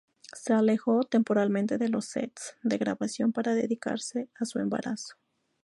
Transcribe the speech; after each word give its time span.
Se 0.33 0.51
alejó 0.53 1.03
temporalmente 1.03 1.77
de 1.77 1.87
los 1.87 2.05
sets 2.05 2.55
de 2.63 2.79
grabación 2.79 3.33
para 3.33 3.53
dedicarse 3.53 4.29
a 4.39 4.45
su 4.45 4.57
embarazo. 4.57 5.15